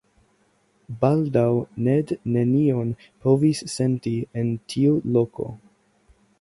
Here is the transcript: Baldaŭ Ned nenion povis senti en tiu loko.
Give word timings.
Baldaŭ 1.03 1.43
Ned 1.89 2.13
nenion 2.37 2.95
povis 3.27 3.63
senti 3.77 4.17
en 4.43 4.53
tiu 4.75 4.99
loko. 5.19 5.51